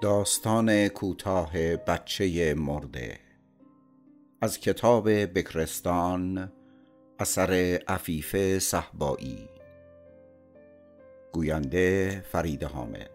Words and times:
داستان 0.00 0.88
کوتاه 0.88 1.76
بچه 1.76 2.54
مرده. 2.54 3.18
از 4.40 4.60
کتاب 4.60 5.10
بکرستان 5.10 6.52
اثر 7.18 7.80
عفیف 7.88 8.58
صحبایی 8.58 9.48
گوینده 11.32 12.24
فرید 12.32 12.62
حامد. 12.62 13.10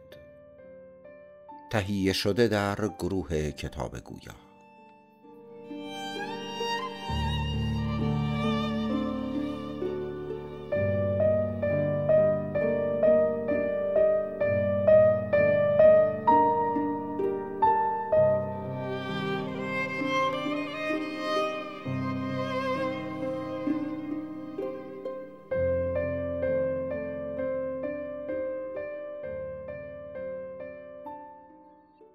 تهیه 1.71 2.13
شده 2.13 2.47
در 2.47 2.87
گروه 2.99 3.51
کتاب 3.51 3.99
گویا. 3.99 4.50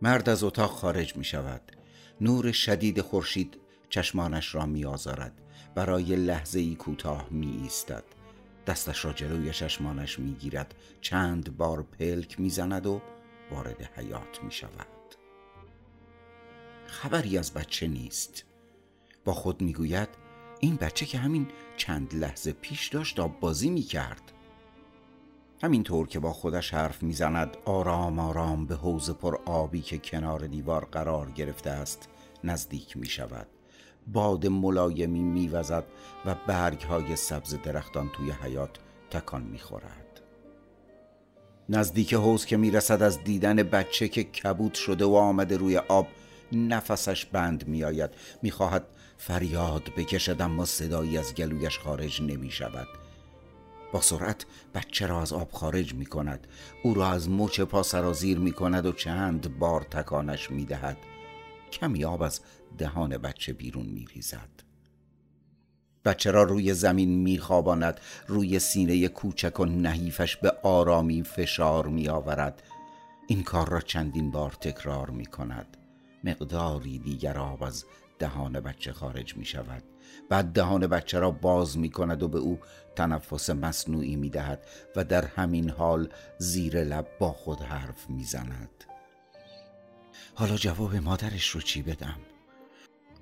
مرد 0.06 0.28
از 0.28 0.44
اتاق 0.44 0.70
خارج 0.70 1.16
می 1.16 1.24
شود 1.24 1.60
نور 2.20 2.52
شدید 2.52 3.00
خورشید 3.00 3.56
چشمانش 3.90 4.54
را 4.54 4.66
می 4.66 4.84
آزارد 4.84 5.32
برای 5.74 6.16
لحظه 6.16 6.60
ای 6.60 6.74
کوتاه 6.74 7.28
می 7.30 7.58
ایستد 7.62 8.04
دستش 8.66 9.04
را 9.04 9.12
جلوی 9.12 9.52
چشمانش 9.52 10.18
می 10.18 10.32
گیرد 10.32 10.74
چند 11.00 11.56
بار 11.56 11.82
پلک 11.82 12.40
می 12.40 12.50
زند 12.50 12.86
و 12.86 13.02
وارد 13.50 13.90
حیات 13.96 14.42
می 14.42 14.52
شود 14.52 14.86
خبری 16.86 17.38
از 17.38 17.52
بچه 17.52 17.86
نیست. 17.86 18.44
با 19.24 19.32
خود 19.32 19.60
می 19.60 19.72
گوید 19.72 20.08
این 20.60 20.76
بچه 20.76 21.06
که 21.06 21.18
همین 21.18 21.48
چند 21.76 22.14
لحظه 22.14 22.52
پیش 22.52 22.88
داشت 22.88 23.20
آب 23.20 23.40
بازی 23.40 23.70
می 23.70 23.82
کرد 23.82 24.32
همینطور 25.62 26.08
که 26.08 26.18
با 26.18 26.32
خودش 26.32 26.74
حرف 26.74 27.02
می‌زند 27.02 27.56
آرام 27.64 28.18
آرام 28.18 28.66
به 28.66 28.74
حوز 28.74 29.10
پر 29.10 29.36
آبی 29.44 29.80
که 29.80 29.98
کنار 29.98 30.46
دیوار 30.46 30.84
قرار 30.84 31.30
گرفته 31.30 31.70
است 31.70 32.08
نزدیک 32.44 32.96
می 32.96 33.06
شود 33.06 33.46
باد 34.06 34.46
ملایمی 34.46 35.22
میوزد 35.22 35.84
و 36.26 36.34
برگ 36.46 36.80
های 36.82 37.16
سبز 37.16 37.54
درختان 37.64 38.10
توی 38.16 38.30
حیات 38.30 38.70
تکان 39.10 39.42
می‌خورد. 39.42 40.20
نزدیک 41.68 42.14
حوز 42.14 42.44
که 42.44 42.56
می‌رسد 42.56 43.02
از 43.02 43.24
دیدن 43.24 43.56
بچه 43.56 44.08
که 44.08 44.24
کبود 44.24 44.74
شده 44.74 45.04
و 45.04 45.14
آمده 45.14 45.56
روی 45.56 45.76
آب 45.76 46.08
نفسش 46.52 47.26
بند 47.26 47.68
میآید. 47.68 48.10
می‌خواهد 48.42 48.86
فریاد 49.18 49.82
بکشد 49.96 50.42
اما 50.42 50.64
صدایی 50.64 51.18
از 51.18 51.34
گلویش 51.34 51.78
خارج 51.78 52.22
نمی 52.22 52.50
شود 52.50 52.88
با 53.92 54.00
سرعت 54.00 54.46
بچه 54.74 55.06
را 55.06 55.22
از 55.22 55.32
آب 55.32 55.52
خارج 55.52 55.94
می 55.94 56.06
کند 56.06 56.46
او 56.82 56.94
را 56.94 57.10
از 57.10 57.30
مچ 57.30 57.60
پا 57.60 57.82
سرازیر 57.82 58.38
می 58.38 58.52
کند 58.52 58.86
و 58.86 58.92
چند 58.92 59.58
بار 59.58 59.82
تکانش 59.82 60.50
می 60.50 60.64
دهد 60.64 60.96
کمی 61.72 62.04
آب 62.04 62.22
از 62.22 62.40
دهان 62.78 63.18
بچه 63.18 63.52
بیرون 63.52 63.86
می 63.86 64.04
ریزد 64.04 64.48
بچه 66.04 66.30
را 66.30 66.42
روی 66.42 66.74
زمین 66.74 67.08
می 67.08 67.38
خواباند 67.38 68.00
روی 68.26 68.58
سینه 68.58 69.08
کوچک 69.08 69.60
و 69.60 69.64
نحیفش 69.64 70.36
به 70.36 70.52
آرامی 70.62 71.22
فشار 71.22 71.86
می 71.86 72.08
آورد 72.08 72.62
این 73.26 73.42
کار 73.42 73.68
را 73.68 73.80
چندین 73.80 74.30
بار 74.30 74.50
تکرار 74.50 75.10
می 75.10 75.26
کند 75.26 75.76
مقداری 76.24 76.98
دیگر 76.98 77.38
آب 77.38 77.62
از 77.62 77.84
دهان 78.18 78.60
بچه 78.60 78.92
خارج 78.92 79.36
می 79.36 79.44
شود. 79.44 79.82
بعد 80.28 80.44
دهان 80.44 80.86
بچه 80.86 81.18
را 81.18 81.30
باز 81.30 81.78
می 81.78 81.90
کند 81.90 82.22
و 82.22 82.28
به 82.28 82.38
او 82.38 82.58
تنفس 82.96 83.50
مصنوعی 83.50 84.16
می 84.16 84.30
دهد 84.30 84.66
و 84.96 85.04
در 85.04 85.24
همین 85.24 85.70
حال 85.70 86.08
زیر 86.38 86.84
لب 86.84 87.06
با 87.18 87.32
خود 87.32 87.60
حرف 87.60 88.10
می 88.10 88.24
زند. 88.24 88.84
حالا 90.34 90.56
جواب 90.56 90.96
مادرش 90.96 91.48
رو 91.48 91.60
چی 91.60 91.82
بدم؟ 91.82 92.20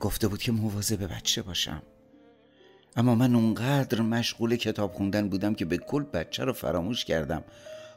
گفته 0.01 0.29
بود 0.29 0.43
که 0.43 0.53
مواظب 0.53 1.15
بچه 1.15 1.43
باشم. 1.43 1.83
اما 2.97 3.15
من 3.15 3.35
اونقدر 3.35 4.01
مشغول 4.01 4.57
کتاب 4.57 4.93
خوندن 4.93 5.29
بودم 5.29 5.55
که 5.55 5.65
به 5.65 5.79
کل 5.79 6.03
بچه 6.03 6.45
رو 6.45 6.53
فراموش 6.53 7.05
کردم. 7.05 7.45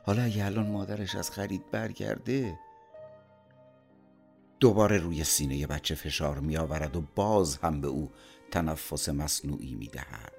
حالا 0.05 0.23
اگه 0.23 0.45
الان 0.45 0.67
مادرش 0.67 1.15
از 1.15 1.31
خرید 1.31 1.71
برگرده 1.71 2.59
دوباره 4.59 4.97
روی 4.97 5.23
سینه 5.23 5.67
بچه 5.67 5.95
فشار 5.95 6.39
می 6.39 6.57
آورد 6.57 6.95
و 6.95 7.03
باز 7.15 7.57
هم 7.57 7.81
به 7.81 7.87
او 7.87 8.11
تنفس 8.51 9.09
مصنوعی 9.09 9.75
می 9.75 9.87
دهد 9.87 10.33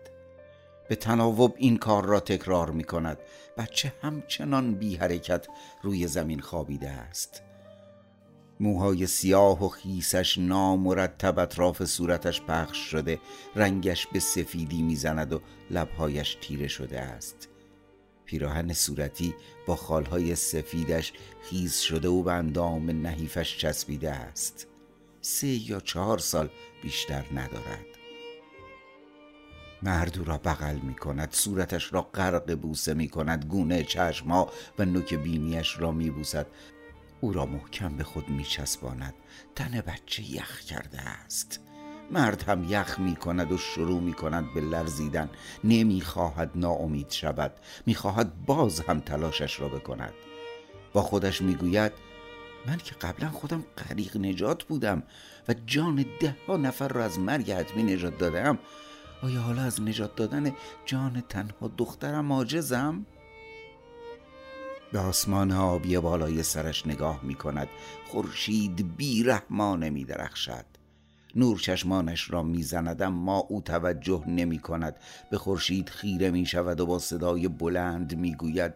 به 0.88 0.96
تناوب 0.96 1.54
این 1.58 1.76
کار 1.76 2.04
را 2.04 2.20
تکرار 2.20 2.70
می 2.70 2.84
کند 2.84 3.18
بچه 3.56 3.92
همچنان 4.02 4.74
بی 4.74 4.96
حرکت 4.96 5.46
روی 5.82 6.06
زمین 6.06 6.40
خوابیده 6.40 6.90
است. 6.90 7.42
موهای 8.60 9.06
سیاه 9.06 9.64
و 9.64 9.68
خیسش 9.68 10.38
نامرتب 10.38 11.38
اطراف 11.38 11.84
صورتش 11.84 12.42
پخش 12.42 12.78
شده. 12.78 13.20
رنگش 13.56 14.06
به 14.06 14.20
سفیدی 14.20 14.82
می‌زند 14.82 15.32
و 15.32 15.40
لبهایش 15.70 16.36
تیره 16.40 16.68
شده 16.68 17.00
است. 17.00 17.47
پیراهن 18.28 18.72
صورتی 18.72 19.34
با 19.66 19.76
خالهای 19.76 20.34
سفیدش 20.34 21.12
خیز 21.42 21.78
شده 21.78 22.08
و 22.08 22.22
به 22.22 22.32
اندام 22.32 22.90
نحیفش 22.90 23.58
چسبیده 23.58 24.10
است. 24.10 24.66
سه 25.20 25.70
یا 25.70 25.80
چهار 25.80 26.18
سال 26.18 26.50
بیشتر 26.82 27.24
ندارد. 27.34 27.86
مرد 29.82 30.16
را 30.16 30.38
بغل 30.38 30.76
می 30.76 30.94
کند 30.94 31.32
صورتش 31.32 31.92
را 31.92 32.02
غرق 32.02 32.54
بوسه 32.54 32.94
می 32.94 33.08
کند 33.08 33.44
گونه 33.44 33.82
چشما 33.82 34.52
و 34.78 34.84
نوک 34.84 35.14
بینیش 35.14 35.78
را 35.78 35.92
می 35.92 36.10
بوسد. 36.10 36.46
او 37.20 37.32
را 37.32 37.46
محکم 37.46 37.96
به 37.96 38.04
خود 38.04 38.28
می 38.28 38.44
چسباند. 38.44 39.14
تن 39.54 39.80
بچه 39.80 40.30
یخ 40.30 40.60
کرده 40.60 41.00
است. 41.00 41.67
مرد 42.10 42.42
هم 42.42 42.64
یخ 42.68 42.98
می 42.98 43.16
کند 43.16 43.52
و 43.52 43.58
شروع 43.58 44.00
می 44.00 44.12
کند 44.12 44.54
به 44.54 44.60
لرزیدن. 44.60 45.30
نمی 45.64 46.00
خواهد 46.00 46.50
ناامید 46.54 47.10
شود. 47.10 47.52
می 47.86 47.94
خواهد 47.94 48.44
باز 48.46 48.80
هم 48.80 49.00
تلاشش 49.00 49.60
را 49.60 49.68
بکند. 49.68 50.12
با 50.92 51.02
خودش 51.02 51.42
می 51.42 51.54
گوید 51.54 51.92
من 52.66 52.76
که 52.76 52.94
قبلا 52.94 53.30
خودم 53.30 53.64
غریق 53.88 54.16
نجات 54.16 54.64
بودم 54.64 55.02
و 55.48 55.54
جان 55.66 56.06
ده 56.20 56.36
ها 56.48 56.56
نفر 56.56 56.88
را 56.88 57.04
از 57.04 57.18
مرگ 57.18 57.50
حتمی 57.50 57.82
نجات 57.82 58.18
دادم. 58.18 58.58
آیا 59.22 59.40
حالا 59.40 59.62
از 59.62 59.82
نجات 59.82 60.16
دادن 60.16 60.52
جان 60.86 61.22
تنها 61.28 61.70
دخترم 61.78 62.32
عاجزم؟ 62.32 63.06
به 64.92 64.98
آسمان 64.98 65.52
آبی 65.52 65.98
بالای 65.98 66.42
سرش 66.42 66.86
نگاه 66.86 67.20
می 67.22 67.34
کند 67.34 67.68
خورشید 68.06 68.96
بیرحمانه 68.96 69.90
می 69.90 70.04
درخشد 70.04 70.77
نور 71.34 71.58
چشمانش 71.58 72.30
را 72.30 72.42
می‌زند 72.42 73.02
اما 73.02 73.38
او 73.38 73.60
توجه 73.60 74.24
نمی 74.26 74.58
کند 74.58 74.96
به 75.30 75.38
خورشید 75.38 75.88
خیره 75.88 76.30
می 76.30 76.46
شود 76.46 76.80
و 76.80 76.86
با 76.86 76.98
صدای 76.98 77.48
بلند 77.48 78.16
می 78.16 78.34
گوید 78.34 78.74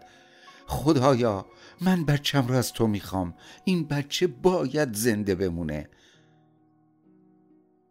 خدایا 0.66 1.46
من 1.80 2.04
بچم 2.04 2.46
را 2.46 2.58
از 2.58 2.72
تو 2.72 2.86
می‌خوام. 2.86 3.34
این 3.64 3.88
بچه 3.88 4.26
باید 4.26 4.94
زنده 4.94 5.34
بمونه. 5.34 5.88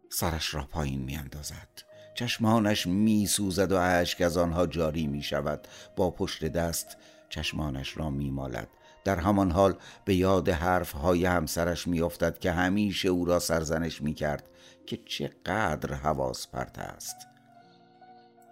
سرش 0.10 0.54
را 0.54 0.64
پایین 0.64 1.02
میاندازد. 1.02 1.70
چشمانش 2.16 2.88
می 2.88 3.26
سوزد 3.26 3.72
و 3.72 3.78
اشک 3.78 4.22
از 4.22 4.38
آنها 4.38 4.68
جاری 4.68 5.08
می 5.08 5.24
شود 5.24 5.68
با 5.96 6.12
پشت 6.12 6.46
دست 6.46 6.98
چشمانش 7.32 7.98
را 7.98 8.10
می 8.10 8.32
مالد 8.32 8.68
در 9.04 9.20
همان 9.20 9.52
حال 9.52 9.76
به 10.06 10.16
یاد 10.16 10.50
حرف 10.50 10.92
های 10.92 11.26
همسرش 11.26 11.88
می 11.88 12.02
افتد 12.02 12.40
که 12.40 12.52
همیشه 12.52 13.10
او 13.10 13.26
را 13.26 13.40
سرزنش 13.40 14.02
می 14.02 14.14
کرد 14.14 14.50
که 14.86 14.98
چقدر 15.06 15.94
حواس 15.94 16.48
پرت 16.48 16.80
است. 16.80 17.16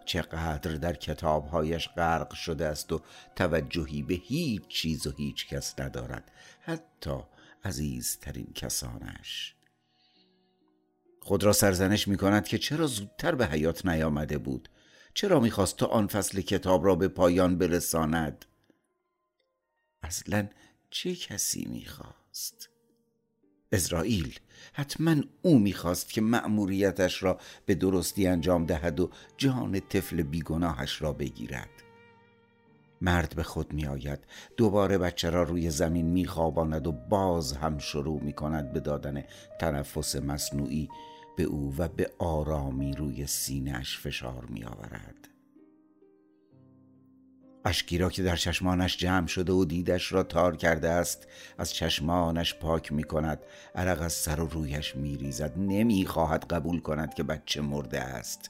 چقدر 0.05 0.71
در 0.71 0.93
کتابهایش 0.93 1.89
غرق 1.89 2.33
شده 2.33 2.65
است 2.65 2.91
و 2.91 3.01
توجهی 3.35 4.03
به 4.03 4.13
هیچ 4.13 4.67
چیز 4.67 5.07
و 5.07 5.11
هیچ 5.11 5.47
کس 5.47 5.79
ندارد 5.79 6.31
حتی 6.61 7.17
عزیزترین 7.63 8.51
کسانش. 8.55 9.55
خود 11.19 11.43
را 11.43 11.53
سرزنش 11.53 12.07
می 12.07 12.17
کند 12.17 12.47
که 12.47 12.57
چرا 12.57 12.87
زودتر 12.87 13.35
به 13.35 13.47
حیات 13.47 13.85
نیامده 13.85 14.37
بود؟ 14.37 14.69
چرا 15.13 15.39
می‌خواست 15.39 15.77
تا 15.77 15.85
آن 15.85 16.07
فصل 16.07 16.41
کتاب 16.41 16.85
را 16.85 16.95
به 16.95 17.07
پایان 17.07 17.57
برساند؟ 17.57 18.45
اصلا 20.03 20.47
چه 20.89 21.15
کسی 21.15 21.65
می‌خواست؟ 21.65 22.69
اسرائیل 23.71 24.39
حتما 24.73 25.15
او 25.41 25.59
می‌خواست 25.59 26.09
که 26.09 26.21
مأموریتش 26.21 27.23
را 27.23 27.39
به 27.65 27.75
درستی 27.75 28.27
انجام 28.27 28.65
دهد 28.65 28.99
و 28.99 29.09
جان 29.37 29.79
طفل 29.79 30.21
بیگناهش 30.21 31.01
را 31.01 31.13
بگیرد. 31.13 31.69
مرد 33.01 33.35
به 33.35 33.43
خود 33.43 33.73
می 33.73 33.85
آید 33.87 34.19
دوباره 34.57 34.97
بچه 34.97 35.29
را 35.29 35.43
روی 35.43 35.69
زمین 35.69 36.05
می 36.05 36.25
خواباند 36.25 36.87
و 36.87 36.91
باز 36.91 37.53
هم 37.53 37.77
شروع 37.77 38.23
می 38.23 38.33
کند 38.33 38.73
به 38.73 38.79
دادن 38.79 39.23
تنفس 39.59 40.15
مصنوعی 40.15 40.89
به 41.37 41.43
او 41.43 41.75
و 41.77 41.87
به 41.87 42.11
آرامی 42.19 42.93
روی 42.93 43.27
سینهش 43.27 43.97
فشار 43.97 44.45
می 44.45 44.63
آورد 44.63 45.28
اشکی 47.65 47.97
را 47.97 48.09
که 48.09 48.23
در 48.23 48.35
چشمانش 48.35 48.97
جمع 48.97 49.27
شده 49.27 49.53
و 49.53 49.65
دیدش 49.65 50.11
را 50.11 50.23
تار 50.23 50.55
کرده 50.55 50.89
است 50.89 51.27
از 51.57 51.73
چشمانش 51.73 52.55
پاک 52.55 52.91
می 52.91 53.03
کند 53.03 53.39
عرق 53.75 54.01
از 54.01 54.13
سر 54.13 54.39
و 54.39 54.47
رویش 54.47 54.95
می 54.95 55.17
ریزد 55.17 55.53
نمی 55.57 56.05
خواهد 56.05 56.45
قبول 56.45 56.79
کند 56.79 57.13
که 57.13 57.23
بچه 57.23 57.61
مرده 57.61 58.01
است. 58.01 58.49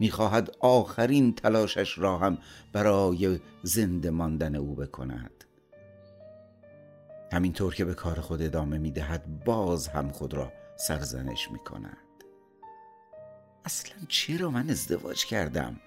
می‌خواهد 0.00 0.50
آخرین 0.60 1.34
تلاشش 1.34 1.98
را 1.98 2.18
هم 2.18 2.38
برای 2.72 3.40
زنده 3.62 4.10
ماندن 4.10 4.54
او 4.54 4.74
بکند. 4.74 5.44
همینطور 7.32 7.74
که 7.74 7.84
به 7.84 7.94
کار 7.94 8.20
خود 8.20 8.42
ادامه 8.42 8.78
می‌دهد 8.78 9.44
باز 9.44 9.88
هم 9.88 10.08
خود 10.08 10.34
را 10.34 10.52
سرزنش 10.76 11.50
می‌کند. 11.50 11.96
اصلا 13.64 13.96
چرا 14.08 14.50
من 14.50 14.70
ازدواج 14.70 15.26
کردم؟ 15.26 15.80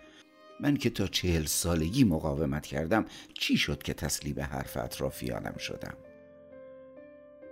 من 0.60 0.78
که 0.78 0.90
تا 0.90 1.08
چهل 1.08 1.46
سالگی 1.46 2.04
مقاومت 2.04 2.66
کردم 2.66 3.06
چی 3.34 3.58
شد 3.58 3.84
که 3.84 3.94
تسلیم 3.94 4.40
حرف 4.40 4.78
اطرافیانم 4.78 5.58
شدم؟ 5.58 5.94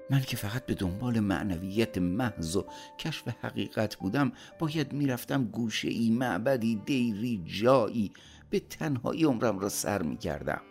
من 0.10 0.22
که 0.22 0.38
فقط 0.38 0.66
به 0.66 0.74
دنبال 0.74 1.20
معنویت 1.20 1.98
محض 1.98 2.56
و 2.56 2.66
کشف 3.00 3.28
حقیقت 3.28 3.96
بودم 3.96 4.32
باید 4.60 4.94
می‌رفتم 4.94 5.46
گوشه 5.46 5.88
ای 5.88 6.10
معبدی 6.10 6.76
دیری 6.76 7.44
جایی 7.46 8.12
به 8.50 8.60
تنهایی 8.60 9.24
عمرم 9.24 9.60
را 9.60 9.70
سر 9.70 10.02
می 10.02 10.18
کردم 10.18 10.62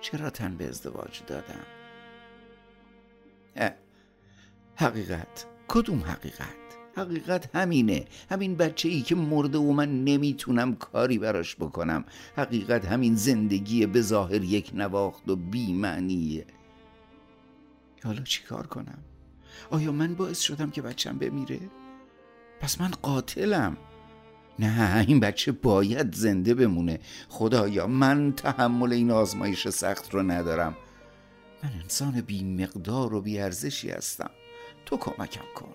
چرا 0.00 0.30
تن 0.30 0.56
به 0.56 0.68
ازدواج 0.68 1.22
دادم؟ 1.26 1.66
حقیقت. 4.80 5.46
کدوم 5.68 6.00
حقیقت؟ 6.00 6.69
حقیقت 6.96 7.56
همینه. 7.56 8.04
همین 8.30 8.56
بچه 8.56 8.88
ای 8.88 9.02
که 9.02 9.14
مرده 9.14 9.58
و 9.58 9.72
من 9.72 10.04
نمی‌تونم 10.04 10.74
کاری 10.74 11.18
براش 11.18 11.56
بکنم. 11.56 12.04
حقیقت 12.36 12.84
همین 12.84 13.14
زندگی 13.14 13.86
به 13.86 14.00
ظاهر 14.00 14.44
یک 14.44 14.70
نواخت 14.74 15.28
و 15.28 15.36
بیمعنیه. 15.36 16.46
حالا 18.04 18.22
چیکار 18.22 18.66
کنم؟ 18.66 18.98
آیا 19.70 19.92
من 19.92 20.14
باعث 20.14 20.40
شدم 20.40 20.70
که 20.70 20.82
بچم 20.82 21.18
بمیره؟ 21.18 21.60
پس 22.60 22.80
من 22.80 22.90
قاتلم. 23.02 23.76
نه 24.58 25.04
این 25.08 25.20
بچه 25.20 25.52
باید 25.52 26.14
زنده 26.14 26.54
بمونه. 26.54 27.00
خدایا 27.28 27.86
من 27.86 28.32
تحمل 28.32 28.92
این 28.92 29.10
آزمایش 29.10 29.68
سخت 29.68 30.14
رو 30.14 30.22
ندارم. 30.22 30.76
من 31.62 31.70
انسان 31.82 32.20
بی 32.20 32.44
مقدار 32.44 33.14
و 33.14 33.20
بی 33.20 33.38
ارزشی 33.38 33.90
هستم. 33.90 34.30
تو 34.86 34.96
کمکم 34.96 35.44
کن. 35.54 35.74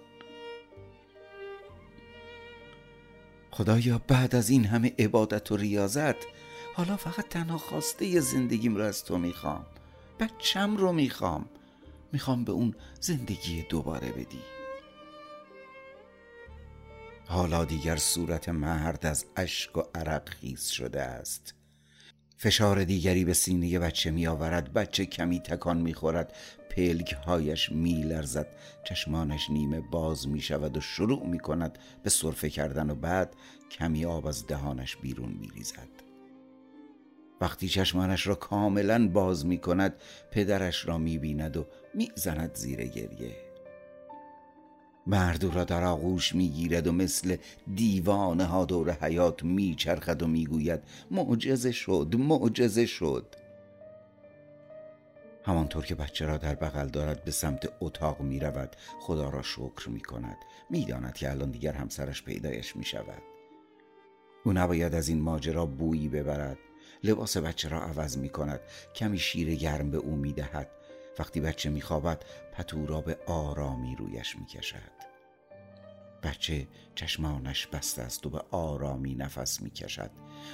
خدایا 3.58 4.02
بعد 4.08 4.36
از 4.36 4.50
این 4.50 4.66
همه 4.66 4.94
عبادت 5.00 5.52
و 5.52 5.58
ریاضت 5.58 6.16
حالا 6.74 6.98
فقط 6.98 7.28
تنها 7.30 7.58
خواسته 7.58 8.20
زندگیم 8.20 8.76
رو 8.76 8.84
از 8.84 9.06
تو 9.06 9.18
می‌خوام. 9.18 9.66
بچم 10.20 10.78
رو 10.78 10.92
می‌خوام. 10.92 11.50
می‌خوام 12.12 12.44
به 12.44 12.52
اون 12.52 12.76
زندگی 13.02 13.66
دوباره 13.70 14.12
بدی. 14.12 14.42
حالا 17.28 17.66
دیگر 17.66 17.96
صورت 17.96 18.50
مرد 18.50 19.06
از 19.06 19.26
اشک 19.36 19.78
و 19.78 19.84
عرق 19.96 20.30
خیز 20.30 20.68
شده 20.68 21.02
است. 21.02 21.55
فشار 22.46 22.84
دیگری 22.84 23.26
به 23.26 23.34
سینه 23.34 23.80
بچه 23.80 24.12
می 24.12 24.28
آورد 24.28 24.74
بچه 24.74 25.06
کمی 25.06 25.40
تکان 25.40 25.78
می 25.78 25.94
خورد 25.94 26.34
پلک 26.70 27.14
هایش 27.14 27.72
می 27.72 28.04
لرزد 28.04 28.48
چشمانش 28.84 29.50
نیمه 29.50 29.80
باز 29.80 30.28
می 30.28 30.42
شود 30.42 30.78
و 30.78 30.82
شروع 30.82 31.26
می 31.26 31.40
کند 31.40 31.78
به 32.04 32.10
صرفه 32.10 32.50
کردن 32.50 32.90
و 32.90 32.96
بعد 32.96 33.36
کمی 33.72 34.06
آب 34.06 34.26
از 34.26 34.48
دهانش 34.48 34.96
بیرون 34.96 35.32
می 35.32 35.50
ریزد 35.56 35.90
وقتی 37.42 37.68
چشمانش 37.68 38.28
را 38.28 38.36
کاملا 38.36 39.08
باز 39.08 39.46
می 39.46 39.58
کند 39.58 39.96
پدرش 40.32 40.88
را 40.88 40.98
می 40.98 41.18
بیند 41.18 41.58
و 41.58 41.66
می 41.94 42.12
زند 42.16 42.56
زیر 42.56 42.86
گریه. 42.86 43.45
مرد 45.08 45.44
را 45.44 45.64
در 45.64 45.84
آغوش 45.84 46.36
می 46.36 46.50
گیرد 46.50 46.88
و 46.88 46.92
مثل 46.92 47.38
دیوانه 47.76 48.46
ها 48.46 48.66
دور 48.66 48.92
حیات 48.92 49.44
می 49.44 49.76
چرخد 49.76 50.24
و 50.24 50.28
می 50.28 50.46
گوید 50.46 50.80
معجزه 51.12 51.72
شد 51.72 52.16
معجزه 52.18 52.86
شد. 52.86 53.36
همانطور 55.46 55.86
که 55.86 55.96
بچه 55.96 56.26
را 56.26 56.38
در 56.38 56.56
بغل 56.56 56.88
دارد 56.88 57.24
به 57.24 57.32
سمت 57.32 57.70
اتاق 57.80 58.22
می 58.22 58.40
رود 58.40 58.76
خدا 59.00 59.30
را 59.30 59.42
شکر 59.42 59.90
می 59.90 60.00
کند 60.00 60.38
می 60.70 60.86
داند 60.86 61.14
که 61.14 61.32
الان 61.32 61.52
دیگر 61.52 61.74
همسرش 61.74 62.24
پیدایش 62.24 62.76
می 62.76 62.86
شود 62.86 63.22
او 64.46 64.54
نباید 64.54 64.96
از 64.96 65.10
این 65.10 65.22
ماجرا 65.22 65.66
بویی 65.66 66.10
ببرد. 66.10 66.58
لباس 67.04 67.38
بچه 67.38 67.70
را 67.70 67.82
عوض 67.82 68.18
می 68.18 68.30
کند 68.30 68.60
کمی 68.96 69.20
شیر 69.20 69.56
گرم 69.56 69.92
به 69.92 69.98
او 69.98 70.16
می 70.16 70.34
دهد 70.34 70.70
وقتی 71.20 71.42
بچه 71.42 71.70
می 71.70 71.82
خوابد 71.82 72.24
پتو 72.54 72.86
را 72.86 73.02
به 73.02 73.18
آرامی 73.28 73.96
رویش 73.96 74.36
می 74.36 74.46
کشد 74.46 75.06
بچه 76.24 76.68
چشمانش 76.96 77.68
بسته 77.68 78.02
است 78.02 78.26
و 78.26 78.30
به 78.30 78.42
آرامی 78.52 79.16
نفس 79.16 79.62
می 79.62 79.70
کشد 79.70 80.12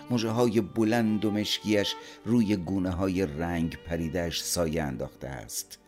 مجه 0.10 0.30
های 0.30 0.62
بلند 0.62 1.26
و 1.26 1.32
مشکیش 1.32 1.96
روی 2.26 2.56
گونه 2.56 2.90
های 2.90 3.26
رنگ 3.26 3.76
پریدهش 3.76 4.44
سایه 4.44 4.84
انداخته 4.84 5.28
است. 5.28 5.80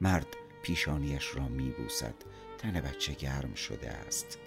مرد 0.00 0.26
پیشانیش 0.62 1.36
را 1.36 1.48
می 1.48 1.70
بوسد 1.70 2.14
تن 2.58 2.80
بچه 2.80 3.12
گرم 3.12 3.54
شده 3.54 3.90
است. 3.90 4.38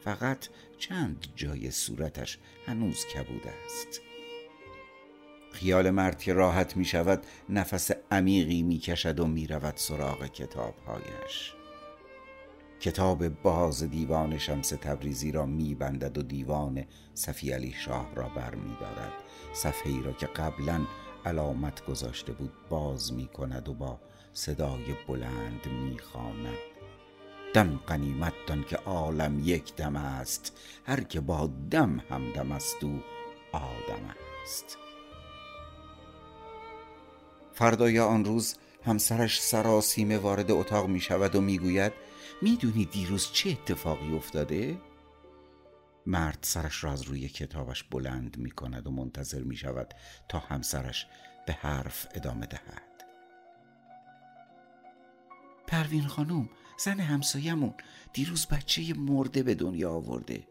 فقط 0.00 0.48
چند 0.78 1.26
جای 1.36 1.70
صورتش 1.70 2.38
هنوز 2.66 3.06
کبود 3.06 3.42
است. 3.46 4.00
خیال 5.54 5.90
مرد 5.90 6.22
که 6.22 6.32
راحت 6.32 6.76
می 6.76 6.84
شود 6.84 7.26
نفس 7.48 7.90
عمیقی 8.10 8.62
می 8.62 8.78
کشد 8.78 9.20
و 9.20 9.26
می 9.26 9.46
رود 9.46 9.76
سراغ 9.76 10.26
کتابهایش. 10.26 11.54
کتاب 12.80 13.28
باز 13.28 13.82
دیوان 13.82 14.38
شمس 14.38 14.68
تبریزی 14.68 15.32
را 15.32 15.46
می 15.46 15.74
بندد 15.74 16.18
و 16.18 16.22
دیوان 16.22 16.84
صفی 17.14 17.52
علی 17.52 17.72
شاه 17.72 18.14
را 18.14 18.28
بر 18.28 18.54
می 18.54 18.76
دارد 18.80 19.12
صفحه 19.52 19.92
ای 19.92 20.02
را 20.02 20.12
که 20.12 20.26
قبلا 20.26 20.80
علامت 21.26 21.86
گذاشته 21.86 22.32
بود 22.32 22.52
باز 22.68 23.12
می 23.12 23.26
کند 23.26 23.68
و 23.68 23.74
با 23.74 24.00
صدای 24.32 24.94
بلند 25.08 25.66
می 25.66 25.98
خواند 25.98 26.58
دم 27.54 27.80
قنیمت 27.86 28.32
دان 28.46 28.64
که 28.64 28.76
عالم 28.76 29.40
یک 29.44 29.76
دم 29.76 29.96
است 29.96 30.58
هر 30.86 31.00
که 31.00 31.20
با 31.20 31.50
دم 31.70 32.02
همدم 32.10 32.52
است 32.52 32.84
او 32.84 33.00
آدم 33.52 34.14
است. 34.42 34.83
فردای 37.54 37.98
آن 37.98 38.24
روز 38.24 38.56
همسرش 38.84 39.42
سراسیمه 39.42 40.18
وارد 40.18 40.50
اتاق 40.50 40.88
می 40.88 41.00
شود 41.00 41.36
و 41.36 41.40
می 41.40 41.58
گوید 41.58 41.92
می‌دونی 42.42 42.84
دیروز 42.84 43.32
چه 43.32 43.50
اتفاقی 43.50 44.16
افتاده؟ 44.16 44.78
مرد 46.06 46.38
سرش 46.42 46.84
را 46.84 46.92
از 46.92 47.02
روی 47.02 47.28
کتابش 47.28 47.82
بلند 47.82 48.36
می 48.36 48.50
کند 48.50 48.86
و 48.86 48.90
منتظر 48.90 49.42
می 49.42 49.56
شود 49.56 49.94
تا 50.28 50.38
همسرش 50.38 51.06
به 51.46 51.52
حرف 51.52 52.06
ادامه 52.14 52.46
دهد 52.46 53.04
پروین 55.66 56.06
خانم 56.06 56.48
زن 56.78 57.00
همسایمون 57.00 57.74
دیروز 58.12 58.46
بچه 58.46 58.94
مرده 58.94 59.42
به 59.42 59.54
دنیا 59.54 59.90
آورده 59.90 60.46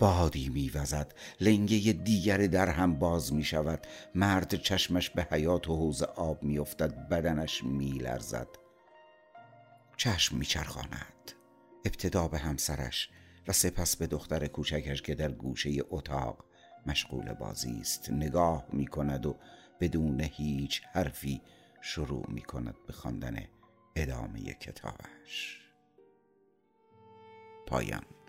بادی 0.00 0.48
میوزد. 0.48 1.14
لنگه 1.40 1.92
دیگر 1.92 2.36
در 2.36 2.68
هم 2.68 2.98
باز 2.98 3.32
می 3.32 3.44
شود 3.44 3.86
مرد 4.14 4.54
چشمش 4.54 5.10
به 5.10 5.26
حیات 5.30 5.68
و 5.68 5.76
حوز 5.76 6.02
آب 6.02 6.42
میافتد. 6.42 7.08
بدنش 7.08 7.64
میلرزد. 7.64 8.48
چشم 9.96 10.36
میچرخاند. 10.36 11.32
ابتدا 11.84 12.28
به 12.28 12.38
همسرش 12.38 13.10
و 13.48 13.52
سپس 13.52 13.96
به 13.96 14.06
دختر 14.06 14.46
کوچکش 14.46 15.02
که 15.02 15.14
در 15.14 15.32
گوشه 15.32 15.70
اتاق 15.90 16.44
مشغول 16.86 17.32
بازی 17.32 17.80
است. 17.80 18.10
نگاه 18.10 18.66
می 18.72 18.86
کند 18.86 19.26
و 19.26 19.36
بدون 19.80 20.20
هیچ 20.20 20.82
حرفی 20.92 21.42
شروع 21.80 22.24
می 22.28 22.42
کند 22.42 22.74
به 22.86 22.92
خواندن 22.92 23.36
ادامه 23.96 24.40
کتابش. 24.54 25.60
پایان. 27.66 28.19